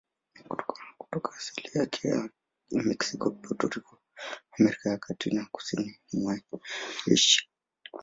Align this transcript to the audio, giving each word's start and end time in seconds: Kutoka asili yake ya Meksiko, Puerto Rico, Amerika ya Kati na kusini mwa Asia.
Kutoka 0.99 1.31
asili 1.33 1.69
yake 1.73 2.07
ya 2.07 2.29
Meksiko, 2.71 3.31
Puerto 3.31 3.67
Rico, 3.67 3.97
Amerika 4.59 4.89
ya 4.89 4.97
Kati 4.97 5.29
na 5.31 5.45
kusini 5.51 5.99
mwa 6.13 6.39
Asia. 7.13 7.41